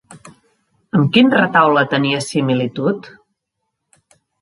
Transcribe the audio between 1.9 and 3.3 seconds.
tenia similitud?